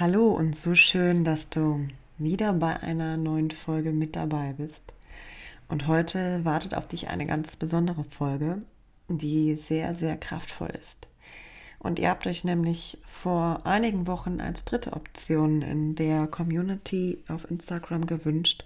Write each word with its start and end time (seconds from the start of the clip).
Hallo 0.00 0.32
und 0.32 0.56
so 0.56 0.74
schön, 0.74 1.22
dass 1.22 1.50
du 1.50 1.86
wieder 2.18 2.52
bei 2.54 2.80
einer 2.80 3.16
neuen 3.16 3.52
Folge 3.52 3.92
mit 3.92 4.16
dabei 4.16 4.52
bist. 4.54 4.82
Und 5.68 5.86
heute 5.86 6.44
wartet 6.44 6.74
auf 6.74 6.88
dich 6.88 7.06
eine 7.06 7.26
ganz 7.26 7.54
besondere 7.54 8.02
Folge, 8.02 8.62
die 9.06 9.54
sehr, 9.54 9.94
sehr 9.94 10.16
kraftvoll 10.16 10.70
ist. 10.70 11.06
Und 11.78 12.00
ihr 12.00 12.08
habt 12.08 12.26
euch 12.26 12.42
nämlich 12.42 12.98
vor 13.06 13.66
einigen 13.66 14.08
Wochen 14.08 14.40
als 14.40 14.64
dritte 14.64 14.94
Option 14.94 15.62
in 15.62 15.94
der 15.94 16.26
Community 16.26 17.20
auf 17.28 17.48
Instagram 17.48 18.06
gewünscht, 18.06 18.64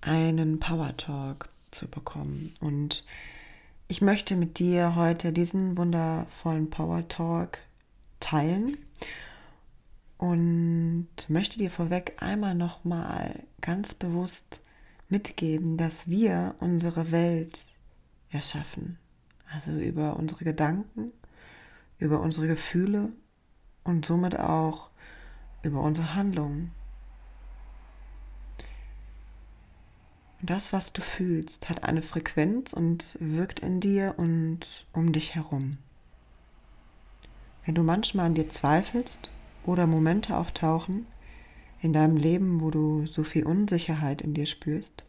einen 0.00 0.58
Power 0.58 0.96
Talk 0.96 1.50
zu 1.70 1.86
bekommen. 1.86 2.56
Und 2.58 3.04
ich 3.86 4.00
möchte 4.00 4.34
mit 4.34 4.58
dir 4.58 4.96
heute 4.96 5.32
diesen 5.32 5.78
wundervollen 5.78 6.68
Power 6.68 7.06
Talk 7.06 7.60
teilen 8.18 8.76
und 10.18 11.08
möchte 11.28 11.58
dir 11.58 11.70
vorweg 11.70 12.16
einmal 12.20 12.54
noch 12.54 12.84
mal 12.84 13.42
ganz 13.60 13.94
bewusst 13.94 14.60
mitgeben, 15.08 15.76
dass 15.76 16.08
wir 16.08 16.56
unsere 16.58 17.12
Welt 17.12 17.72
erschaffen. 18.30 18.98
Also 19.50 19.70
über 19.70 20.16
unsere 20.16 20.44
Gedanken, 20.44 21.12
über 21.98 22.20
unsere 22.20 22.48
Gefühle 22.48 23.10
und 23.84 24.04
somit 24.04 24.38
auch 24.38 24.90
über 25.62 25.80
unsere 25.80 26.14
Handlungen. 26.14 26.72
Das, 30.42 30.72
was 30.72 30.92
du 30.92 31.00
fühlst, 31.00 31.68
hat 31.68 31.82
eine 31.82 32.02
Frequenz 32.02 32.72
und 32.72 33.16
wirkt 33.18 33.60
in 33.60 33.80
dir 33.80 34.14
und 34.18 34.86
um 34.92 35.12
dich 35.12 35.34
herum. 35.34 35.78
Wenn 37.64 37.74
du 37.74 37.82
manchmal 37.82 38.26
an 38.26 38.34
dir 38.34 38.48
zweifelst 38.48 39.30
oder 39.68 39.86
Momente 39.86 40.36
auftauchen 40.36 41.06
in 41.80 41.92
deinem 41.92 42.16
Leben, 42.16 42.60
wo 42.60 42.70
du 42.70 43.06
so 43.06 43.22
viel 43.22 43.44
Unsicherheit 43.44 44.22
in 44.22 44.34
dir 44.34 44.46
spürst, 44.46 45.04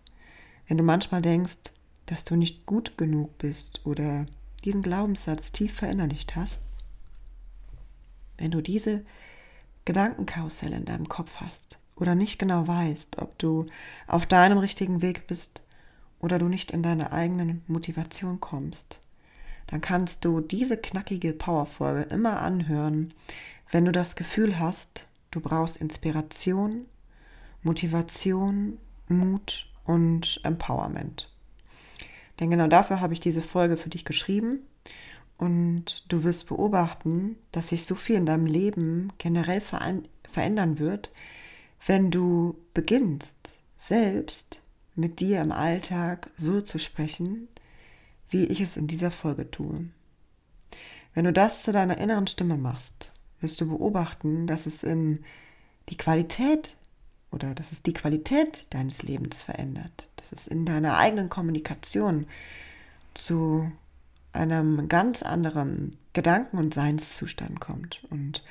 wenn 0.67 0.77
du 0.77 0.83
manchmal 0.83 1.21
denkst, 1.21 1.57
dass 2.05 2.25
du 2.25 2.35
nicht 2.35 2.65
gut 2.65 2.97
genug 2.97 3.37
bist 3.37 3.85
oder 3.85 4.25
diesen 4.63 4.81
Glaubenssatz 4.81 5.51
tief 5.51 5.73
verinnerlicht 5.73 6.35
hast, 6.35 6.61
wenn 8.37 8.51
du 8.51 8.61
diese 8.61 9.03
Gedankenkarussell 9.85 10.73
in 10.73 10.85
deinem 10.85 11.09
Kopf 11.09 11.37
hast, 11.37 11.79
oder 11.99 12.15
nicht 12.15 12.39
genau 12.39 12.67
weißt, 12.67 13.17
ob 13.19 13.37
du 13.37 13.65
auf 14.07 14.25
deinem 14.25 14.57
richtigen 14.57 15.01
Weg 15.01 15.27
bist 15.27 15.61
oder 16.19 16.39
du 16.39 16.47
nicht 16.47 16.71
in 16.71 16.81
deine 16.81 17.11
eigenen 17.11 17.61
Motivation 17.67 18.39
kommst, 18.39 18.99
dann 19.67 19.81
kannst 19.81 20.25
du 20.25 20.39
diese 20.41 20.77
knackige 20.77 21.33
Powerfolge 21.33 22.03
immer 22.03 22.41
anhören, 22.41 23.13
wenn 23.71 23.85
du 23.85 23.91
das 23.91 24.15
Gefühl 24.15 24.59
hast, 24.59 25.07
du 25.31 25.39
brauchst 25.41 25.77
Inspiration, 25.77 26.85
Motivation, 27.61 28.77
Mut 29.07 29.69
und 29.85 30.39
Empowerment. 30.43 31.31
Denn 32.39 32.49
genau 32.49 32.67
dafür 32.67 33.01
habe 33.01 33.13
ich 33.13 33.19
diese 33.19 33.41
Folge 33.41 33.75
für 33.77 33.89
dich 33.89 34.05
geschrieben 34.05 34.61
und 35.37 36.11
du 36.11 36.23
wirst 36.23 36.47
beobachten, 36.47 37.37
dass 37.51 37.69
sich 37.69 37.85
so 37.85 37.95
viel 37.95 38.15
in 38.15 38.25
deinem 38.25 38.45
Leben 38.45 39.11
generell 39.17 39.61
verändern 39.61 40.79
wird, 40.79 41.11
wenn 41.85 42.11
du 42.11 42.57
beginnst, 42.73 43.53
selbst 43.77 44.61
mit 44.95 45.19
dir 45.19 45.41
im 45.41 45.51
Alltag 45.51 46.29
so 46.37 46.61
zu 46.61 46.77
sprechen, 46.77 47.47
wie 48.29 48.45
ich 48.45 48.61
es 48.61 48.77
in 48.77 48.87
dieser 48.87 49.11
Folge 49.11 49.49
tue. 49.49 49.85
Wenn 51.13 51.25
du 51.25 51.33
das 51.33 51.63
zu 51.63 51.71
deiner 51.71 51.97
inneren 51.97 52.27
Stimme 52.27 52.57
machst, 52.57 53.11
wirst 53.41 53.61
du 53.61 53.67
beobachten, 53.67 54.47
dass 54.47 54.65
es 54.65 54.83
in 54.83 55.23
die 55.89 55.97
Qualität 55.97 56.75
oder 57.31 57.53
dass 57.53 57.71
es 57.71 57.83
die 57.83 57.93
Qualität 57.93 58.67
deines 58.71 59.03
Lebens 59.03 59.43
verändert, 59.43 60.09
dass 60.17 60.31
es 60.31 60.47
in 60.47 60.65
deiner 60.65 60.97
eigenen 60.97 61.29
Kommunikation 61.29 62.27
zu 63.13 63.71
einem 64.33 64.87
ganz 64.87 65.23
anderen 65.23 65.91
Gedanken- 66.13 66.57
und 66.57 66.73
Seinszustand 66.73 67.59
kommt 67.59 68.03
und 68.09 68.43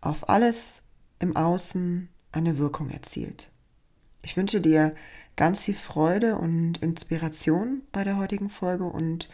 auf 0.00 0.28
alles 0.28 0.82
im 1.18 1.36
Außen 1.36 2.08
eine 2.32 2.58
Wirkung 2.58 2.90
erzielt. 2.90 3.48
Ich 4.22 4.36
wünsche 4.36 4.60
dir 4.60 4.94
ganz 5.36 5.64
viel 5.64 5.74
Freude 5.74 6.36
und 6.36 6.78
Inspiration 6.78 7.82
bei 7.92 8.04
der 8.04 8.16
heutigen 8.16 8.50
Folge 8.50 8.84
und 8.84 9.28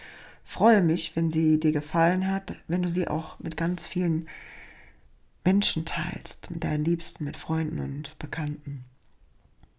freue 0.45 0.83
mich, 0.83 1.17
wenn 1.17 1.31
sie 1.31 1.59
dir 1.59 1.73
gefallen 1.73 2.29
hat, 2.29 2.57
wenn 2.69 2.83
du 2.83 2.91
sie 2.91 3.09
auch 3.09 3.39
mit 3.39 3.57
ganz 3.57 3.87
vielen 3.87 4.29
Menschen 5.45 5.85
teilst, 5.85 6.51
mit 6.51 6.65
deinen 6.65 6.85
Liebsten, 6.85 7.25
mit 7.25 7.37
Freunden 7.37 7.81
und 7.81 8.19
Bekannten. 8.19 8.85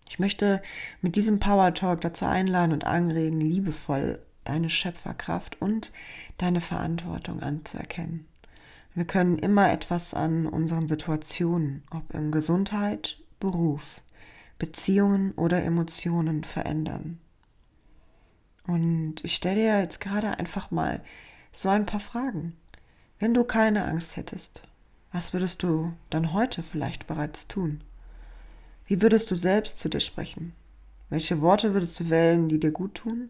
Ich 0.10 0.20
möchte 0.20 0.62
mit 1.02 1.16
diesem 1.16 1.40
Power 1.40 1.74
Talk 1.74 2.02
dazu 2.02 2.26
einladen 2.26 2.74
und 2.74 2.86
anregen, 2.86 3.40
liebevoll 3.40 4.20
deine 4.44 4.70
Schöpferkraft 4.70 5.62
und 5.62 5.92
deine 6.38 6.62
Verantwortung 6.62 7.42
anzuerkennen. 7.42 8.28
Wir 8.94 9.06
können 9.06 9.40
immer 9.40 9.72
etwas 9.72 10.14
an 10.14 10.46
unseren 10.46 10.88
Situationen, 10.88 11.84
ob 11.90 12.14
in 12.14 12.32
Gesundheit, 12.32 13.18
Beruf, 13.40 14.02
Beziehungen 14.60 15.32
oder 15.32 15.64
Emotionen 15.64 16.44
verändern. 16.44 17.20
Und 18.68 19.24
ich 19.24 19.36
stelle 19.36 19.56
dir 19.56 19.80
jetzt 19.80 20.00
gerade 20.00 20.38
einfach 20.38 20.72
mal 20.72 21.02
so 21.52 21.70
ein 21.70 21.86
paar 21.86 22.00
Fragen. 22.00 22.56
Wenn 23.20 23.34
du 23.34 23.44
keine 23.44 23.86
Angst 23.86 24.16
hättest, 24.16 24.62
was 25.14 25.32
würdest 25.32 25.64
du 25.64 25.94
dann 26.10 26.34
heute 26.34 26.64
vielleicht 26.64 27.08
bereits 27.08 27.48
tun? 27.48 27.82
Wie 28.86 29.02
würdest 29.02 29.32
du 29.32 29.36
selbst 29.36 29.78
zu 29.78 29.88
dir 29.88 30.02
sprechen? 30.02 30.54
Welche 31.10 31.40
Worte 31.40 31.74
würdest 31.74 32.00
du 32.00 32.10
wählen, 32.10 32.50
die 32.50 32.60
dir 32.60 32.72
gut 32.72 32.96
tun? 32.96 33.30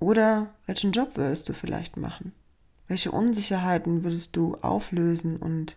Oder 0.00 0.52
welchen 0.66 0.92
Job 0.92 1.16
würdest 1.16 1.48
du 1.48 1.52
vielleicht 1.52 1.96
machen? 1.98 2.32
Welche 2.88 3.12
Unsicherheiten 3.12 4.02
würdest 4.02 4.34
du 4.34 4.56
auflösen 4.62 5.36
und 5.36 5.76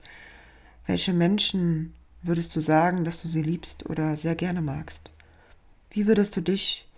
welche 0.85 1.13
Menschen 1.13 1.93
würdest 2.23 2.55
du 2.55 2.61
sagen, 2.61 3.03
dass 3.03 3.21
du 3.21 3.27
sie 3.27 3.43
liebst 3.43 3.89
oder 3.89 4.15
sehr 4.15 4.35
gerne 4.35 4.61
magst? 4.61 5.11
Wie 5.89 6.07
würdest 6.07 6.35
du 6.37 6.41
dich 6.41 6.89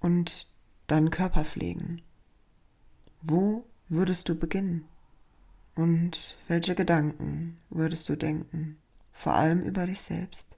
und 0.00 0.48
deinen 0.88 1.10
Körper 1.10 1.44
pflegen? 1.44 2.02
Wo 3.22 3.64
würdest 3.88 4.28
du 4.28 4.34
beginnen? 4.34 4.84
Und 5.78 6.36
welche 6.48 6.74
Gedanken 6.74 7.56
würdest 7.70 8.08
du 8.08 8.16
denken? 8.16 8.78
Vor 9.12 9.34
allem 9.34 9.62
über 9.62 9.86
dich 9.86 10.00
selbst. 10.00 10.56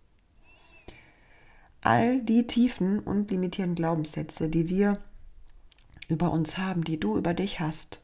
all 1.82 2.22
die 2.22 2.46
tiefen 2.46 3.00
und 3.00 3.30
limitierenden 3.30 3.74
Glaubenssätze, 3.74 4.48
die 4.48 4.70
wir 4.70 4.98
über 6.08 6.30
uns 6.30 6.56
haben, 6.56 6.84
die 6.84 6.98
du 6.98 7.18
über 7.18 7.34
dich 7.34 7.60
hast, 7.60 8.00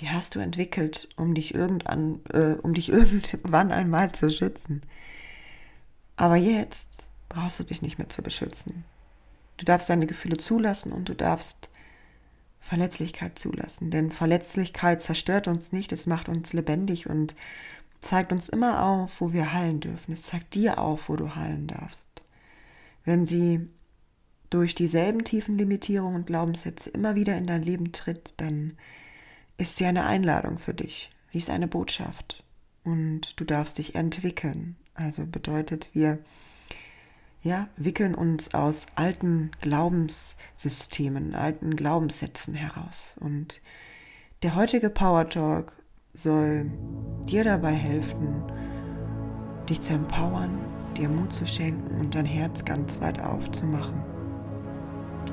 die 0.00 0.08
hast 0.08 0.36
du 0.36 0.38
entwickelt, 0.40 1.10
um 1.16 1.34
dich, 1.34 1.54
irgendwann, 1.54 2.20
äh, 2.32 2.54
um 2.62 2.72
dich 2.72 2.88
irgendwann 2.92 3.70
einmal 3.70 4.12
zu 4.12 4.30
schützen. 4.30 4.80
Aber 6.16 6.36
jetzt 6.36 7.08
brauchst 7.28 7.60
du 7.60 7.64
dich 7.64 7.82
nicht 7.82 7.98
mehr 7.98 8.08
zu 8.08 8.22
beschützen. 8.22 8.84
Du 9.58 9.66
darfst 9.66 9.90
deine 9.90 10.06
Gefühle 10.06 10.38
zulassen 10.38 10.92
und 10.92 11.10
du 11.10 11.14
darfst 11.14 11.68
Verletzlichkeit 12.68 13.38
zulassen. 13.38 13.90
Denn 13.90 14.10
Verletzlichkeit 14.10 15.00
zerstört 15.00 15.48
uns 15.48 15.72
nicht, 15.72 15.90
es 15.90 16.04
macht 16.04 16.28
uns 16.28 16.52
lebendig 16.52 17.08
und 17.08 17.34
zeigt 17.98 18.30
uns 18.30 18.50
immer 18.50 18.84
auf, 18.84 19.22
wo 19.22 19.32
wir 19.32 19.54
heilen 19.54 19.80
dürfen. 19.80 20.12
Es 20.12 20.24
zeigt 20.24 20.54
dir 20.54 20.78
auf, 20.78 21.08
wo 21.08 21.16
du 21.16 21.34
heilen 21.34 21.66
darfst. 21.66 22.06
Wenn 23.06 23.24
sie 23.24 23.70
durch 24.50 24.74
dieselben 24.74 25.24
tiefen 25.24 25.56
Limitierungen 25.56 26.16
und 26.16 26.26
Glaubenssätze 26.26 26.90
immer 26.90 27.14
wieder 27.14 27.38
in 27.38 27.46
dein 27.46 27.62
Leben 27.62 27.90
tritt, 27.92 28.34
dann 28.36 28.76
ist 29.56 29.76
sie 29.76 29.86
eine 29.86 30.04
Einladung 30.04 30.58
für 30.58 30.74
dich. 30.74 31.08
Sie 31.30 31.38
ist 31.38 31.48
eine 31.48 31.68
Botschaft 31.68 32.44
und 32.84 33.40
du 33.40 33.44
darfst 33.44 33.78
dich 33.78 33.94
entwickeln. 33.94 34.76
Also 34.92 35.24
bedeutet, 35.24 35.88
wir 35.94 36.18
ja, 37.48 37.68
wickeln 37.76 38.14
uns 38.14 38.52
aus 38.52 38.86
alten 38.94 39.50
Glaubenssystemen, 39.62 41.34
alten 41.34 41.76
Glaubenssätzen 41.76 42.54
heraus. 42.54 43.14
Und 43.20 43.62
der 44.42 44.54
heutige 44.54 44.90
Power 44.90 45.26
Talk 45.28 45.72
soll 46.12 46.70
dir 47.24 47.44
dabei 47.44 47.72
helfen, 47.72 48.42
dich 49.66 49.80
zu 49.80 49.94
empowern, 49.94 50.58
dir 50.96 51.08
Mut 51.08 51.32
zu 51.32 51.46
schenken 51.46 51.98
und 51.98 52.14
dein 52.14 52.26
Herz 52.26 52.64
ganz 52.66 53.00
weit 53.00 53.18
aufzumachen. 53.20 54.02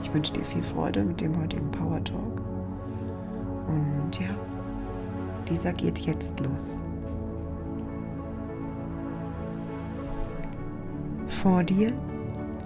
Ich 0.02 0.14
wünsche 0.14 0.34
dir 0.34 0.46
viel 0.46 0.64
Freude 0.64 1.04
mit 1.04 1.20
dem 1.20 1.38
heutigen 1.38 1.70
Power 1.70 2.02
Talk. 2.02 2.42
Und 3.68 4.12
ja, 4.22 4.36
dieser 5.50 5.74
geht 5.74 6.00
jetzt 6.00 6.40
los. 6.40 6.80
Vor 11.46 11.64
dir 11.64 11.92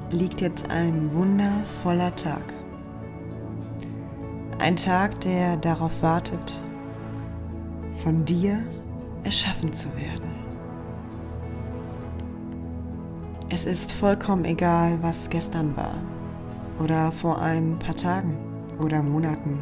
liegt 0.09 0.39
jetzt 0.39 0.69
ein 0.69 1.13
wundervoller 1.13 2.15
Tag. 2.15 2.53
Ein 4.57 4.77
Tag, 4.77 5.19
der 5.19 5.57
darauf 5.57 5.91
wartet, 6.01 6.57
von 8.01 8.23
dir 8.23 8.63
erschaffen 9.25 9.73
zu 9.73 9.89
werden. 9.97 10.31
Es 13.49 13.65
ist 13.65 13.91
vollkommen 13.91 14.45
egal, 14.45 14.97
was 15.01 15.29
gestern 15.29 15.75
war 15.75 15.95
oder 16.81 17.11
vor 17.11 17.41
ein 17.41 17.77
paar 17.79 17.95
Tagen 17.95 18.37
oder 18.79 19.03
Monaten 19.03 19.61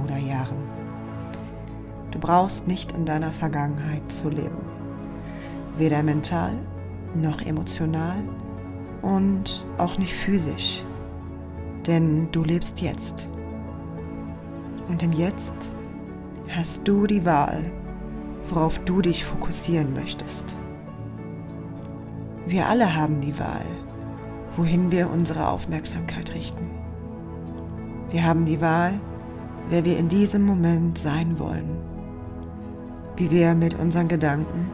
oder 0.00 0.16
Jahren. 0.16 0.62
Du 2.12 2.20
brauchst 2.20 2.68
nicht 2.68 2.92
in 2.92 3.04
deiner 3.04 3.32
Vergangenheit 3.32 4.12
zu 4.12 4.28
leben, 4.28 4.62
weder 5.76 6.04
mental 6.04 6.56
noch 7.16 7.42
emotional 7.42 8.22
und 9.04 9.66
auch 9.76 9.98
nicht 9.98 10.14
physisch, 10.14 10.82
denn 11.86 12.28
du 12.32 12.42
lebst 12.42 12.80
jetzt. 12.80 13.28
Und 14.88 15.02
im 15.02 15.12
Jetzt 15.12 15.54
hast 16.48 16.88
du 16.88 17.06
die 17.06 17.24
Wahl, 17.24 17.70
worauf 18.48 18.78
du 18.80 19.02
dich 19.02 19.24
fokussieren 19.24 19.94
möchtest. 19.94 20.54
Wir 22.46 22.66
alle 22.66 22.94
haben 22.94 23.20
die 23.20 23.38
Wahl, 23.38 23.64
wohin 24.56 24.90
wir 24.90 25.10
unsere 25.10 25.48
Aufmerksamkeit 25.48 26.34
richten. 26.34 26.70
Wir 28.10 28.24
haben 28.24 28.44
die 28.44 28.60
Wahl, 28.60 28.94
wer 29.68 29.84
wir 29.84 29.98
in 29.98 30.08
diesem 30.08 30.44
Moment 30.44 30.98
sein 30.98 31.38
wollen, 31.38 31.76
wie 33.16 33.30
wir 33.30 33.54
mit 33.54 33.74
unseren 33.74 34.08
Gedanken 34.08 34.70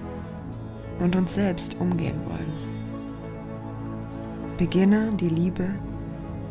und 0.99 1.17
uns 1.17 1.35
selbst 1.35 1.81
umgehen 1.81 2.21
wollen. 2.27 2.60
Beginne 4.61 5.11
die 5.19 5.31
Liebe 5.31 5.71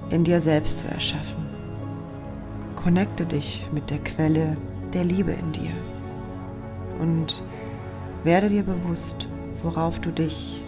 in 0.09 0.23
dir 0.23 0.41
selbst 0.41 0.79
zu 0.79 0.87
erschaffen. 0.87 1.45
Connecte 2.75 3.23
dich 3.23 3.67
mit 3.71 3.91
der 3.91 3.99
Quelle 3.99 4.57
der 4.93 5.03
Liebe 5.03 5.31
in 5.31 5.51
dir 5.51 5.69
und 6.99 7.43
werde 8.23 8.49
dir 8.49 8.63
bewusst, 8.63 9.27
worauf 9.61 9.99
du 9.99 10.09
dich 10.09 10.59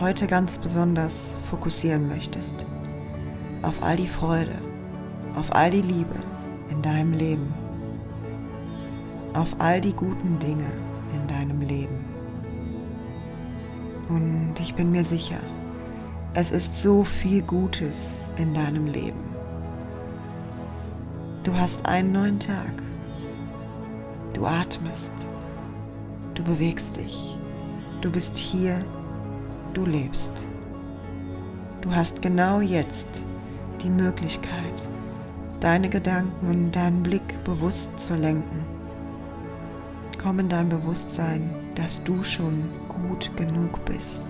heute 0.00 0.26
ganz 0.26 0.58
besonders 0.58 1.36
fokussieren 1.50 2.08
möchtest. 2.08 2.64
Auf 3.60 3.82
all 3.82 3.96
die 3.96 4.08
Freude, 4.08 4.56
auf 5.36 5.54
all 5.54 5.68
die 5.68 5.82
Liebe 5.82 6.16
in 6.70 6.80
deinem 6.80 7.12
Leben, 7.12 7.52
auf 9.34 9.54
all 9.58 9.82
die 9.82 9.92
guten 9.92 10.38
Dinge 10.38 10.72
in 11.14 11.26
deinem 11.26 11.60
Leben. 11.60 12.02
Und 14.08 14.54
ich 14.58 14.74
bin 14.74 14.90
mir 14.90 15.04
sicher, 15.04 15.40
es 16.32 16.52
ist 16.52 16.80
so 16.80 17.02
viel 17.02 17.42
Gutes 17.42 18.08
in 18.36 18.54
deinem 18.54 18.86
Leben. 18.86 19.24
Du 21.42 21.54
hast 21.54 21.86
einen 21.86 22.12
neuen 22.12 22.38
Tag. 22.38 22.70
Du 24.34 24.46
atmest. 24.46 25.12
Du 26.34 26.44
bewegst 26.44 26.96
dich. 26.96 27.36
Du 28.00 28.12
bist 28.12 28.36
hier. 28.36 28.84
Du 29.74 29.84
lebst. 29.84 30.46
Du 31.80 31.92
hast 31.92 32.22
genau 32.22 32.60
jetzt 32.60 33.22
die 33.82 33.90
Möglichkeit, 33.90 34.88
deine 35.60 35.88
Gedanken 35.88 36.46
und 36.46 36.72
deinen 36.72 37.02
Blick 37.02 37.42
bewusst 37.44 37.98
zu 37.98 38.14
lenken. 38.14 38.64
Komm 40.22 40.40
in 40.40 40.48
dein 40.48 40.68
Bewusstsein, 40.68 41.50
dass 41.74 42.04
du 42.04 42.22
schon 42.22 42.64
gut 42.88 43.34
genug 43.36 43.84
bist. 43.84 44.26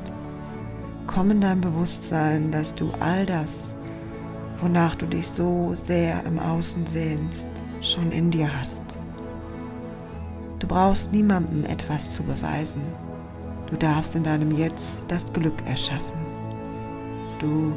Komm 1.13 1.33
in 1.33 1.41
dein 1.41 1.61
Bewusstsein, 1.61 2.53
dass 2.53 2.73
du 2.73 2.93
all 3.01 3.27
das, 3.27 3.75
wonach 4.61 4.95
du 4.95 5.07
dich 5.07 5.27
so 5.27 5.73
sehr 5.75 6.25
im 6.25 6.39
Außen 6.39 6.87
sehnst, 6.87 7.51
schon 7.83 8.13
in 8.13 8.31
dir 8.31 8.49
hast. 8.61 8.85
Du 10.61 10.69
brauchst 10.69 11.13
niemandem 11.13 11.65
etwas 11.65 12.11
zu 12.11 12.23
beweisen. 12.23 12.83
Du 13.69 13.77
darfst 13.77 14.15
in 14.15 14.23
deinem 14.23 14.53
Jetzt 14.53 15.05
das 15.09 15.33
Glück 15.33 15.67
erschaffen. 15.67 16.21
Du 17.41 17.75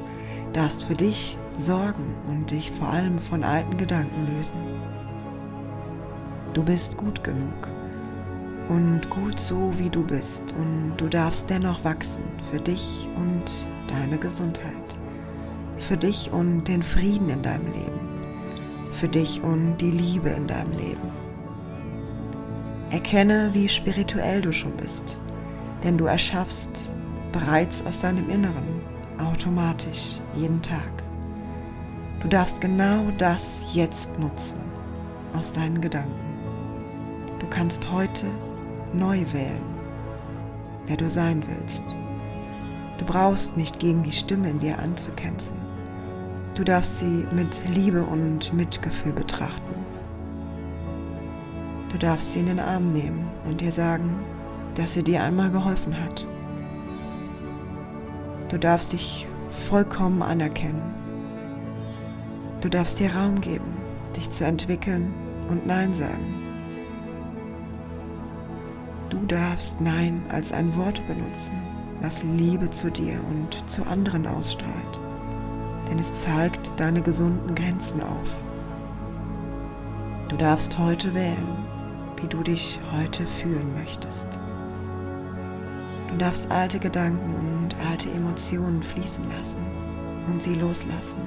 darfst 0.53 0.83
für 0.83 0.93
dich 0.93 1.35
sorgen 1.57 2.13
und 2.27 2.51
dich 2.51 2.69
vor 2.69 2.89
allem 2.89 3.17
von 3.17 3.43
alten 3.43 3.77
Gedanken 3.77 4.27
lösen. 4.37 4.57
Du 6.53 6.63
bist 6.63 6.97
gut 6.97 7.23
genug 7.23 7.67
und 8.69 9.09
gut 9.09 9.39
so, 9.39 9.71
wie 9.77 9.89
du 9.89 10.03
bist. 10.03 10.43
Und 10.57 10.93
du 10.97 11.07
darfst 11.07 11.49
dennoch 11.49 11.83
wachsen 11.83 12.23
für 12.51 12.59
dich 12.59 13.07
und 13.15 13.43
deine 13.87 14.17
Gesundheit, 14.17 14.73
für 15.77 15.97
dich 15.97 16.31
und 16.31 16.67
den 16.67 16.83
Frieden 16.83 17.29
in 17.29 17.41
deinem 17.41 17.67
Leben, 17.67 17.99
für 18.91 19.07
dich 19.07 19.41
und 19.41 19.77
die 19.77 19.91
Liebe 19.91 20.29
in 20.29 20.47
deinem 20.47 20.71
Leben. 20.71 21.11
Erkenne, 22.91 23.49
wie 23.53 23.67
spirituell 23.67 24.41
du 24.41 24.53
schon 24.53 24.73
bist, 24.77 25.17
denn 25.83 25.97
du 25.97 26.05
erschaffst 26.05 26.91
bereits 27.31 27.83
aus 27.85 28.01
deinem 28.01 28.29
Inneren 28.29 28.81
automatisch 29.17 30.19
jeden 30.35 30.61
Tag. 30.61 31.03
Du 32.21 32.27
darfst 32.27 32.61
genau 32.61 33.07
das 33.17 33.65
jetzt 33.73 34.17
nutzen 34.19 34.57
aus 35.35 35.51
deinen 35.51 35.81
Gedanken. 35.81 36.13
Du 37.39 37.47
kannst 37.49 37.91
heute 37.91 38.27
neu 38.93 39.19
wählen, 39.31 39.63
wer 40.87 40.97
du 40.97 41.09
sein 41.09 41.43
willst. 41.47 41.85
Du 42.97 43.05
brauchst 43.05 43.57
nicht 43.57 43.79
gegen 43.79 44.03
die 44.03 44.11
Stimme 44.11 44.49
in 44.49 44.59
dir 44.59 44.79
anzukämpfen. 44.79 45.57
Du 46.55 46.63
darfst 46.63 46.99
sie 46.99 47.27
mit 47.31 47.61
Liebe 47.67 48.03
und 48.03 48.53
Mitgefühl 48.53 49.13
betrachten. 49.13 49.73
Du 51.91 51.97
darfst 51.97 52.33
sie 52.33 52.39
in 52.39 52.47
den 52.47 52.59
Arm 52.59 52.91
nehmen 52.91 53.27
und 53.45 53.61
dir 53.61 53.71
sagen, 53.71 54.19
dass 54.75 54.93
sie 54.93 55.03
dir 55.03 55.23
einmal 55.23 55.51
geholfen 55.51 55.99
hat. 55.99 56.25
Du 58.49 58.57
darfst 58.57 58.93
dich 58.93 59.27
vollkommen 59.67 60.21
anerkennen. 60.21 60.81
Du 62.61 62.69
darfst 62.69 62.99
dir 62.99 63.13
Raum 63.15 63.41
geben, 63.41 63.73
dich 64.15 64.29
zu 64.31 64.45
entwickeln 64.45 65.13
und 65.49 65.65
Nein 65.65 65.93
sagen. 65.95 66.42
Du 69.13 69.27
darfst 69.27 69.79
Nein 69.79 70.23
als 70.29 70.51
ein 70.51 70.75
Wort 70.75 70.99
benutzen, 71.07 71.53
was 72.01 72.23
Liebe 72.23 72.71
zu 72.71 72.89
dir 72.89 73.19
und 73.29 73.69
zu 73.69 73.85
anderen 73.85 74.25
ausstrahlt, 74.25 74.99
denn 75.87 75.99
es 75.99 76.11
zeigt 76.21 76.79
deine 76.79 76.99
gesunden 76.99 77.53
Grenzen 77.53 78.01
auf. 78.01 78.27
Du 80.29 80.35
darfst 80.35 80.79
heute 80.79 81.13
wählen, 81.13 81.45
wie 82.19 82.27
du 82.27 82.41
dich 82.41 82.79
heute 82.91 83.27
fühlen 83.27 83.71
möchtest. 83.75 84.39
Du 86.09 86.17
darfst 86.17 86.49
alte 86.49 86.79
Gedanken 86.79 87.35
und 87.35 87.75
alte 87.87 88.09
Emotionen 88.09 88.81
fließen 88.81 89.23
lassen. 89.37 89.63
und 90.25 90.41
sie 90.41 90.55
loslassen. 90.55 91.21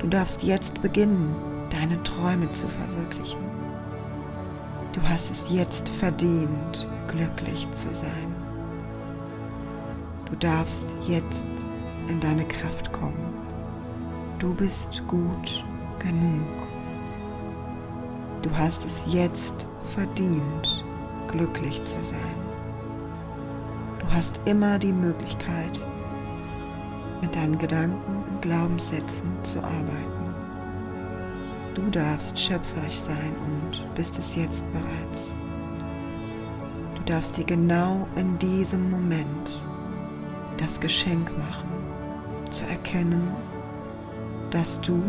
Du 0.00 0.08
darfst 0.08 0.42
jetzt 0.42 0.82
beginnen, 0.82 1.36
deine 1.70 2.02
Träume 2.02 2.52
zu 2.52 2.66
verwirklichen. 2.68 3.57
Du 4.98 5.08
hast 5.08 5.30
es 5.30 5.46
jetzt 5.48 5.88
verdient, 5.88 6.88
glücklich 7.06 7.70
zu 7.70 7.94
sein. 7.94 8.34
Du 10.28 10.34
darfst 10.34 10.96
jetzt 11.06 11.46
in 12.08 12.18
deine 12.18 12.44
Kraft 12.44 12.92
kommen. 12.92 13.32
Du 14.40 14.52
bist 14.54 15.00
gut 15.06 15.64
genug. 16.00 16.48
Du 18.42 18.50
hast 18.50 18.84
es 18.84 19.04
jetzt 19.06 19.68
verdient, 19.94 20.84
glücklich 21.28 21.80
zu 21.84 22.02
sein. 22.02 22.34
Du 24.00 24.12
hast 24.12 24.40
immer 24.46 24.80
die 24.80 24.92
Möglichkeit, 24.92 25.78
mit 27.22 27.36
deinen 27.36 27.56
Gedanken 27.56 28.24
und 28.28 28.42
Glaubenssätzen 28.42 29.30
zu 29.44 29.60
arbeiten. 29.62 30.17
Du 31.78 31.90
darfst 31.90 32.38
schöpferisch 32.40 32.96
sein 32.96 33.36
und 33.46 33.94
bist 33.94 34.18
es 34.18 34.34
jetzt 34.34 34.66
bereits. 34.72 35.32
Du 36.96 37.02
darfst 37.04 37.36
dir 37.36 37.44
genau 37.44 38.08
in 38.16 38.36
diesem 38.38 38.90
Moment 38.90 39.62
das 40.56 40.80
Geschenk 40.80 41.30
machen, 41.38 41.68
zu 42.50 42.64
erkennen, 42.66 43.30
dass 44.50 44.80
du 44.80 45.00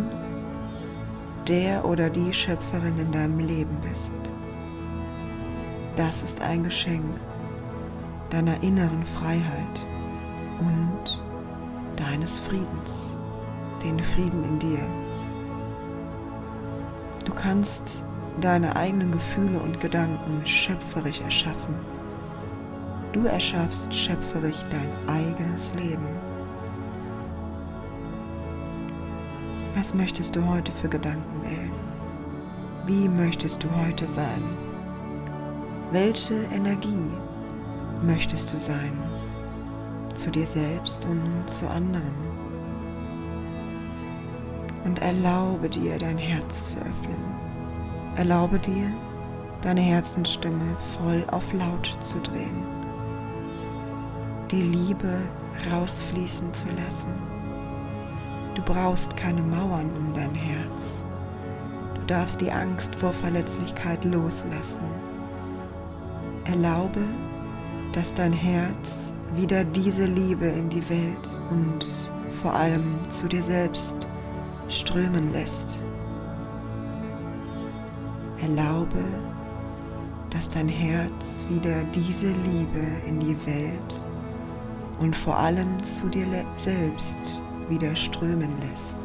der 1.48 1.84
oder 1.86 2.08
die 2.08 2.32
Schöpferin 2.32 3.00
in 3.00 3.12
deinem 3.12 3.40
Leben 3.40 3.76
bist. 3.90 4.14
Das 5.96 6.22
ist 6.22 6.40
ein 6.40 6.64
Geschenk 6.64 7.04
deiner 8.30 8.62
inneren 8.62 9.04
Freiheit 9.06 9.82
und 10.60 11.20
deines 11.96 12.40
Friedens, 12.40 13.18
den 13.84 14.00
Frieden 14.04 14.44
in 14.44 14.60
dir. 14.60 15.09
Du 17.30 17.36
kannst 17.36 18.04
deine 18.42 18.76
eigenen 18.76 19.12
Gefühle 19.12 19.60
und 19.60 19.80
Gedanken 19.80 20.44
schöpferisch 20.48 21.22
erschaffen. 21.22 21.76
Du 23.14 23.26
erschaffst 23.26 23.94
schöpferisch 23.94 24.64
dein 24.72 24.90
eigenes 25.08 25.72
Leben. 25.76 26.08
Was 29.76 29.94
möchtest 29.94 30.36
du 30.36 30.44
heute 30.44 30.72
für 30.72 30.90
Gedanken 30.90 31.44
wählen? 31.44 31.72
Wie 32.88 33.08
möchtest 33.08 33.64
du 33.64 33.68
heute 33.86 34.08
sein? 34.08 34.42
Welche 35.92 36.34
Energie 36.52 37.12
möchtest 38.02 38.52
du 38.52 38.60
sein? 38.60 38.98
Zu 40.16 40.32
dir 40.32 40.48
selbst 40.48 41.06
und 41.06 41.48
zu 41.48 41.70
anderen. 41.70 42.49
Und 44.86 45.02
erlaube 45.02 45.70
dir, 45.70 45.98
dein 45.98 46.18
Herz 46.18 46.72
zu 46.72 46.78
öffnen. 46.78 47.18
Erlaube 48.16 48.60
dir, 48.60 48.92
deine 49.62 49.82
Herzensstimme 49.82 50.76
voll 50.98 51.24
auf 51.32 51.52
laut 51.54 51.98
zu 52.00 52.20
drehen. 52.20 52.64
Die 54.52 54.62
Liebe 54.62 55.18
rausfließen 55.72 56.54
zu 56.54 56.66
lassen. 56.82 57.14
Du 58.56 58.62
brauchst 58.64 59.16
keine 59.16 59.42
Mauern 59.42 59.90
um 59.98 60.14
dein 60.14 60.34
Herz. 60.34 61.04
Du 61.96 62.02
darfst 62.08 62.42
die 62.42 62.52
Angst 62.52 62.96
vor 62.96 63.14
Verletzlichkeit 63.14 64.04
loslassen. 64.06 64.82
Erlaube, 66.46 67.04
dass 67.94 68.14
dein 68.14 68.34
Herz 68.34 68.98
wieder 69.36 69.64
diese 69.64 70.06
Liebe 70.06 70.46
in 70.46 70.70
die 70.70 70.90
Welt 70.90 71.30
und 71.52 71.86
vor 72.42 72.54
allem 72.54 73.00
zu 73.10 73.28
dir 73.28 73.44
selbst 73.44 74.08
strömen 74.70 75.34
lässt. 75.34 75.80
Erlaube, 78.42 79.04
dass 80.30 80.50
dein 80.50 80.70
Herz 80.70 81.46
wieder 81.50 81.84
diese 81.96 82.28
Liebe 82.28 82.86
in 83.08 83.20
die 83.20 83.36
Welt 83.46 84.04
und 85.00 85.16
vor 85.16 85.38
allem 85.38 85.82
zu 85.84 86.08
dir 86.08 86.26
selbst 86.56 87.20
wieder 87.68 87.96
strömen 87.96 88.52
lässt. 88.70 89.00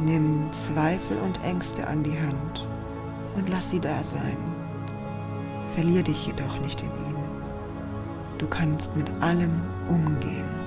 Nimm 0.00 0.50
Zweifel 0.52 1.18
und 1.18 1.42
Ängste 1.44 1.86
an 1.86 2.02
die 2.02 2.18
Hand 2.18 2.66
und 3.36 3.48
lass 3.48 3.70
sie 3.70 3.80
da 3.80 4.02
sein. 4.02 4.36
Verlier 5.74 6.02
dich 6.02 6.26
jedoch 6.26 6.60
nicht 6.60 6.80
in 6.82 6.88
ihnen. 6.88 7.12
Du 8.38 8.46
kannst 8.46 8.94
mit 8.96 9.10
allem 9.20 9.60
umgehen. 9.88 10.61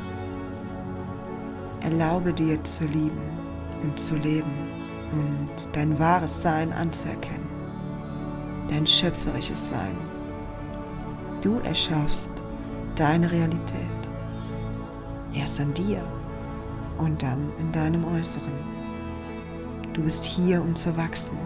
Erlaube 1.85 2.33
dir 2.33 2.61
zu 2.63 2.85
lieben 2.85 3.21
und 3.81 3.99
zu 3.99 4.15
leben 4.15 4.51
und 5.11 5.69
dein 5.73 5.97
wahres 5.99 6.41
Sein 6.41 6.73
anzuerkennen, 6.73 7.47
dein 8.69 8.85
schöpferisches 8.85 9.69
Sein. 9.69 9.95
Du 11.41 11.59
erschaffst 11.59 12.31
deine 12.95 13.31
Realität. 13.31 13.79
Erst 15.33 15.61
an 15.61 15.73
dir 15.73 16.01
und 16.97 17.21
dann 17.21 17.51
in 17.59 17.71
deinem 17.71 18.03
Äußeren. 18.03 18.53
Du 19.93 20.01
bist 20.01 20.23
hier, 20.23 20.61
um 20.61 20.75
zu 20.75 20.95
wachsen. 20.97 21.37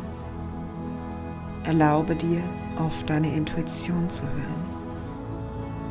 Erlaube 1.65 2.15
dir, 2.15 2.41
auf 2.77 3.03
deine 3.03 3.35
Intuition 3.35 4.09
zu 4.09 4.23
hören 4.23 4.79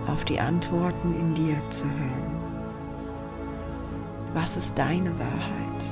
auf 0.08 0.24
die 0.24 0.40
Antworten 0.40 1.14
in 1.14 1.34
dir 1.34 1.56
zu 1.70 1.84
hören. 1.84 2.37
Was 4.40 4.56
ist 4.56 4.78
deine 4.78 5.10
Wahrheit? 5.18 5.84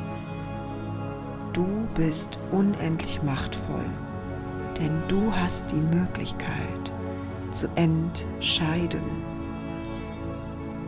Du 1.53 1.67
bist 1.97 2.39
unendlich 2.53 3.21
machtvoll, 3.25 3.91
denn 4.79 5.03
du 5.09 5.35
hast 5.35 5.73
die 5.73 5.81
Möglichkeit 5.97 6.93
zu 7.51 7.67
entscheiden. 7.75 9.01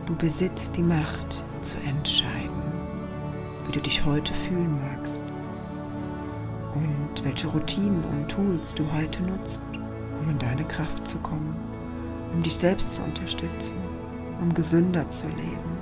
Du 0.05 0.15
besitzt 0.15 0.73
die 0.77 0.83
Macht 0.83 1.43
zu 1.59 1.75
entscheiden, 1.79 2.63
wie 3.67 3.73
du 3.73 3.81
dich 3.81 4.05
heute 4.05 4.33
fühlen 4.33 4.79
magst 4.79 5.21
und 6.75 7.25
welche 7.25 7.47
Routinen 7.47 8.05
und 8.05 8.29
Tools 8.29 8.73
du 8.73 8.89
heute 8.93 9.21
nutzt, 9.23 9.61
um 10.21 10.29
in 10.29 10.39
deine 10.39 10.63
Kraft 10.63 11.05
zu 11.05 11.17
kommen 11.17 11.57
um 12.31 12.43
dich 12.43 12.55
selbst 12.55 12.93
zu 12.93 13.01
unterstützen, 13.01 13.77
um 14.39 14.53
gesünder 14.53 15.09
zu 15.09 15.27
leben, 15.27 15.78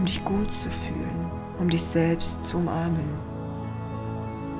um 0.00 0.06
dich 0.06 0.24
gut 0.24 0.50
zu 0.50 0.70
fühlen, 0.70 1.30
um 1.58 1.68
dich 1.68 1.82
selbst 1.82 2.42
zu 2.42 2.56
umarmen. 2.56 3.04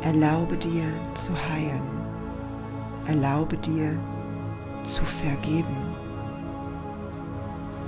Erlaube 0.02 0.54
dir 0.54 0.84
zu 1.14 1.32
heilen. 1.32 1.80
Erlaube 3.06 3.56
dir 3.56 3.98
zu 4.84 5.02
vergeben. 5.02 5.76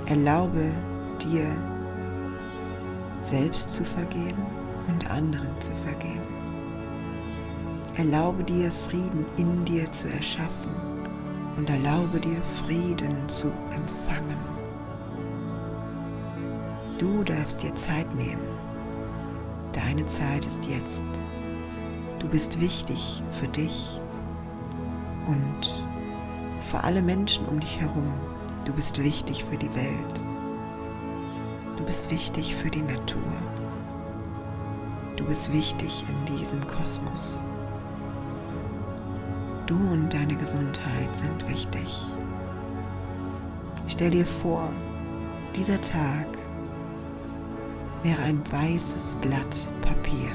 Erlaube 0.07 0.71
dir 1.21 1.45
selbst 3.21 3.69
zu 3.69 3.85
vergeben 3.85 4.47
und 4.87 5.11
anderen 5.11 5.53
zu 5.59 5.71
vergeben. 5.85 6.27
Erlaube 7.97 8.43
dir 8.43 8.71
Frieden 8.71 9.27
in 9.37 9.63
dir 9.63 9.91
zu 9.91 10.09
erschaffen 10.09 10.73
und 11.55 11.69
erlaube 11.69 12.19
dir 12.19 12.41
Frieden 12.41 13.29
zu 13.29 13.51
empfangen. 13.71 14.52
Du 16.97 17.23
darfst 17.23 17.63
dir 17.63 17.73
Zeit 17.75 18.13
nehmen. 18.15 18.47
Deine 19.73 20.05
Zeit 20.05 20.45
ist 20.45 20.65
jetzt. 20.65 21.03
Du 22.19 22.27
bist 22.27 22.61
wichtig 22.61 23.23
für 23.31 23.47
dich 23.47 23.99
und 25.27 25.85
für 26.61 26.83
alle 26.83 27.01
Menschen 27.01 27.45
um 27.47 27.59
dich 27.59 27.79
herum. 27.79 28.13
Du 28.65 28.73
bist 28.73 29.01
wichtig 29.03 29.43
für 29.43 29.57
die 29.57 29.73
Welt. 29.75 30.21
Du 31.77 31.83
bist 31.83 32.11
wichtig 32.11 32.55
für 32.55 32.69
die 32.69 32.83
Natur. 32.83 33.21
Du 35.15 35.25
bist 35.25 35.51
wichtig 35.51 36.05
in 36.07 36.37
diesem 36.37 36.65
Kosmos. 36.67 37.39
Du 39.65 39.75
und 39.75 40.13
deine 40.13 40.35
Gesundheit 40.35 41.15
sind 41.15 41.49
wichtig. 41.49 42.05
Stell 43.87 44.11
dir 44.11 44.25
vor, 44.25 44.69
dieser 45.55 45.79
Tag 45.81 46.25
wäre 48.03 48.21
ein 48.21 48.43
weißes 48.51 49.15
Blatt 49.21 49.57
Papier. 49.81 50.29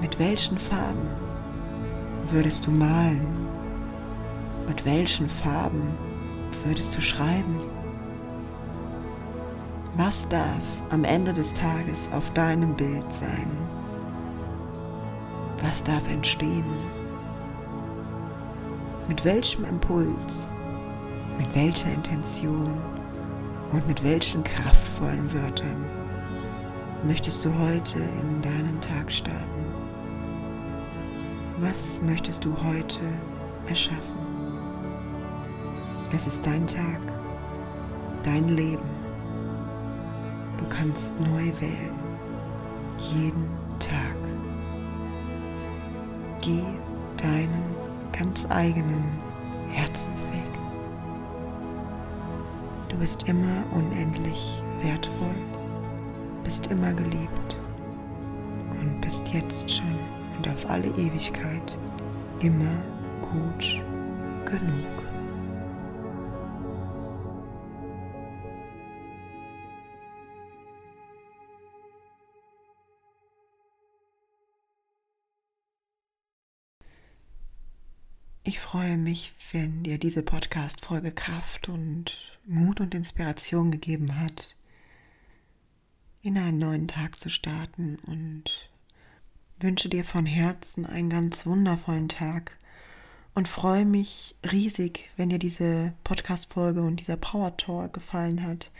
Mit 0.00 0.18
welchen 0.18 0.56
Farben 0.56 1.08
würdest 2.30 2.66
du 2.66 2.70
malen? 2.70 3.26
Mit 4.68 4.84
welchen 4.84 5.28
Farben 5.28 5.94
würdest 6.64 6.96
du 6.96 7.00
schreiben? 7.00 7.58
Was 9.96 10.28
darf 10.28 10.62
am 10.90 11.02
Ende 11.04 11.32
des 11.32 11.52
Tages 11.52 12.08
auf 12.12 12.30
deinem 12.32 12.74
Bild 12.76 13.12
sein? 13.12 13.50
Was 15.62 15.82
darf 15.82 16.08
entstehen? 16.08 16.64
Mit 19.08 19.24
welchem 19.24 19.64
Impuls, 19.64 20.54
mit 21.36 21.52
welcher 21.54 21.92
Intention 21.92 22.78
Und 23.72 23.86
mit 23.86 24.02
welchen 24.02 24.42
kraftvollen 24.42 25.32
Wörtern 25.32 25.84
möchtest 27.04 27.44
du 27.44 27.56
heute 27.56 27.98
in 27.98 28.42
deinen 28.42 28.80
Tag 28.80 29.10
starten? 29.10 29.64
Was 31.58 32.00
möchtest 32.02 32.44
du 32.44 32.56
heute 32.64 33.00
erschaffen? 33.68 34.18
Es 36.12 36.26
ist 36.26 36.44
dein 36.44 36.66
Tag, 36.66 36.98
dein 38.24 38.48
Leben. 38.48 38.88
Du 40.58 40.64
kannst 40.68 41.18
neu 41.20 41.52
wählen, 41.60 41.98
jeden 43.14 43.48
Tag. 43.78 44.16
Geh 46.42 46.64
deinen 47.16 47.62
ganz 48.12 48.46
eigenen 48.50 49.04
Herzensweg. 49.68 50.59
Du 52.90 52.98
bist 52.98 53.28
immer 53.28 53.64
unendlich 53.72 54.60
wertvoll, 54.82 55.34
bist 56.42 56.66
immer 56.66 56.92
geliebt 56.92 57.56
und 58.80 59.00
bist 59.00 59.32
jetzt 59.32 59.70
schon 59.70 59.96
und 60.36 60.48
auf 60.48 60.68
alle 60.68 60.88
Ewigkeit 60.88 61.78
immer 62.42 62.82
gut 63.20 63.80
genug. 64.44 64.99
Ich 78.50 78.58
freue 78.58 78.96
mich, 78.96 79.32
wenn 79.52 79.84
dir 79.84 79.96
diese 79.96 80.24
Podcast-Folge 80.24 81.12
Kraft 81.12 81.68
und 81.68 82.36
Mut 82.44 82.80
und 82.80 82.96
Inspiration 82.96 83.70
gegeben 83.70 84.18
hat, 84.18 84.56
in 86.22 86.36
einen 86.36 86.58
neuen 86.58 86.88
Tag 86.88 87.20
zu 87.20 87.28
starten 87.30 88.00
und 88.08 88.68
wünsche 89.60 89.88
dir 89.88 90.02
von 90.02 90.26
Herzen 90.26 90.84
einen 90.84 91.10
ganz 91.10 91.46
wundervollen 91.46 92.08
Tag 92.08 92.58
und 93.36 93.46
freue 93.46 93.84
mich 93.84 94.34
riesig, 94.50 95.08
wenn 95.16 95.28
dir 95.28 95.38
diese 95.38 95.92
Podcast-Folge 96.02 96.82
und 96.82 96.96
dieser 96.96 97.18
Power 97.18 97.56
Talk 97.56 97.92
gefallen 97.92 98.42
hat, 98.42 98.72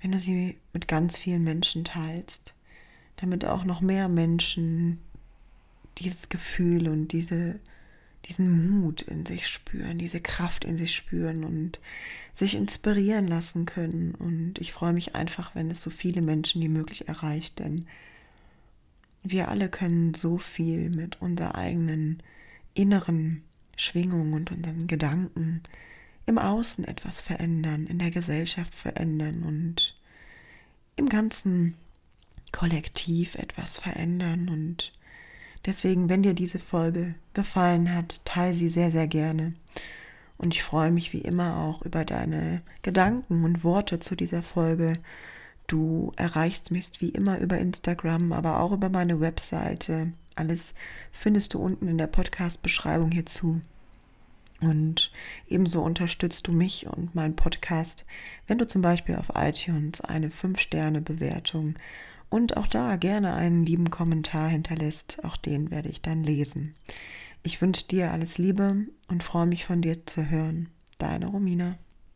wenn 0.00 0.10
du 0.10 0.18
sie 0.18 0.58
mit 0.72 0.88
ganz 0.88 1.16
vielen 1.16 1.44
Menschen 1.44 1.84
teilst, 1.84 2.54
damit 3.14 3.44
auch 3.44 3.62
noch 3.62 3.82
mehr 3.82 4.08
Menschen 4.08 4.98
dieses 5.98 6.28
Gefühl 6.28 6.88
und 6.88 7.12
diese 7.12 7.60
diesen 8.30 8.70
Mut 8.70 9.02
in 9.02 9.26
sich 9.26 9.48
spüren, 9.48 9.98
diese 9.98 10.20
Kraft 10.20 10.64
in 10.64 10.78
sich 10.78 10.94
spüren 10.94 11.42
und 11.42 11.80
sich 12.34 12.54
inspirieren 12.54 13.26
lassen 13.26 13.66
können. 13.66 14.14
Und 14.14 14.58
ich 14.60 14.72
freue 14.72 14.92
mich 14.92 15.16
einfach, 15.16 15.56
wenn 15.56 15.68
es 15.68 15.82
so 15.82 15.90
viele 15.90 16.22
Menschen 16.22 16.62
wie 16.62 16.68
möglich 16.68 17.08
erreicht, 17.08 17.58
denn 17.58 17.86
wir 19.24 19.48
alle 19.48 19.68
können 19.68 20.14
so 20.14 20.38
viel 20.38 20.90
mit 20.90 21.20
unserer 21.20 21.56
eigenen 21.56 22.22
inneren 22.72 23.42
Schwingung 23.76 24.32
und 24.32 24.52
unseren 24.52 24.86
Gedanken 24.86 25.62
im 26.26 26.38
Außen 26.38 26.84
etwas 26.84 27.20
verändern, 27.20 27.86
in 27.86 27.98
der 27.98 28.10
Gesellschaft 28.10 28.74
verändern 28.76 29.42
und 29.42 29.96
im 30.94 31.08
ganzen 31.08 31.74
Kollektiv 32.52 33.34
etwas 33.34 33.78
verändern 33.78 34.48
und 34.48 34.92
Deswegen, 35.66 36.08
wenn 36.08 36.22
dir 36.22 36.34
diese 36.34 36.58
Folge 36.58 37.14
gefallen 37.34 37.94
hat, 37.94 38.24
teile 38.24 38.54
sie 38.54 38.70
sehr, 38.70 38.90
sehr 38.90 39.06
gerne. 39.06 39.54
Und 40.38 40.54
ich 40.54 40.62
freue 40.62 40.90
mich 40.90 41.12
wie 41.12 41.20
immer 41.20 41.58
auch 41.58 41.82
über 41.82 42.04
deine 42.04 42.62
Gedanken 42.80 43.44
und 43.44 43.62
Worte 43.62 44.00
zu 44.00 44.16
dieser 44.16 44.42
Folge. 44.42 44.94
Du 45.66 46.12
erreichst 46.16 46.70
mich 46.70 46.90
wie 47.00 47.10
immer 47.10 47.38
über 47.38 47.58
Instagram, 47.58 48.32
aber 48.32 48.60
auch 48.60 48.72
über 48.72 48.88
meine 48.88 49.20
Webseite. 49.20 50.12
Alles 50.34 50.74
findest 51.12 51.52
du 51.52 51.58
unten 51.58 51.88
in 51.88 51.98
der 51.98 52.06
Podcast-Beschreibung 52.06 53.10
hierzu. 53.10 53.60
Und 54.60 55.12
ebenso 55.46 55.82
unterstützt 55.82 56.46
du 56.46 56.52
mich 56.52 56.86
und 56.86 57.14
meinen 57.14 57.36
Podcast, 57.36 58.04
wenn 58.46 58.58
du 58.58 58.66
zum 58.66 58.82
Beispiel 58.82 59.16
auf 59.16 59.32
iTunes 59.34 60.00
eine 60.00 60.28
5-Sterne-Bewertung 60.28 61.74
und 62.30 62.56
auch 62.56 62.66
da 62.66 62.96
gerne 62.96 63.34
einen 63.34 63.66
lieben 63.66 63.90
Kommentar 63.90 64.48
hinterlässt. 64.48 65.18
Auch 65.24 65.36
den 65.36 65.70
werde 65.70 65.88
ich 65.88 66.00
dann 66.00 66.24
lesen. 66.24 66.74
Ich 67.42 67.60
wünsche 67.60 67.86
dir 67.86 68.12
alles 68.12 68.38
Liebe 68.38 68.86
und 69.08 69.22
freue 69.22 69.46
mich 69.46 69.64
von 69.64 69.82
dir 69.82 70.06
zu 70.06 70.30
hören. 70.30 70.68
Deine 70.98 71.26
Romina. 71.26 71.76